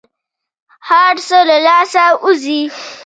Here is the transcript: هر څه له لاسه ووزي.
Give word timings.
هر 0.89 1.15
څه 1.27 1.37
له 1.49 1.57
لاسه 1.67 2.03
ووزي. 2.15 2.61